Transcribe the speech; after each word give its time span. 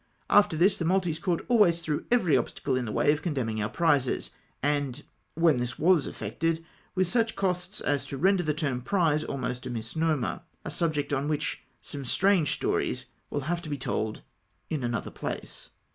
After 0.31 0.57
tliis, 0.57 0.79
the 0.79 0.85
Maltese 0.85 1.19
court 1.19 1.45
always 1.47 1.79
threw 1.79 2.05
every 2.09 2.35
obstacle 2.35 2.75
in 2.75 2.85
the 2.85 2.91
way 2.91 3.11
of 3.11 3.21
condemning 3.21 3.61
our 3.61 3.69
prizes, 3.69 4.31
and, 4.63 5.03
when 5.35 5.57
this 5.57 5.77
was 5.77 6.07
effected, 6.07 6.65
with 6.95 7.05
such 7.05 7.35
costs 7.35 7.81
as 7.81 8.03
to 8.07 8.17
render 8.17 8.41
the 8.41 8.51
term" 8.55 8.81
prize" 8.81 9.23
almost 9.25 9.67
a 9.67 9.69
misnomer; 9.69 10.41
a 10.65 10.71
subject 10.71 11.13
on 11.13 11.27
which 11.27 11.61
some 11.83 12.03
strange 12.03 12.51
stories 12.55 13.05
will 13.29 13.41
have 13.41 13.61
to 13.61 13.69
be 13.69 13.77
told 13.77 14.23
in 14.71 14.83
another 14.83 15.11
place. 15.11 15.69